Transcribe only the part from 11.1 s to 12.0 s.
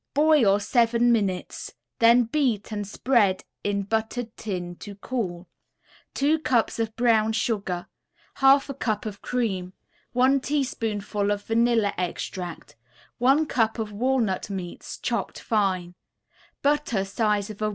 of vanilla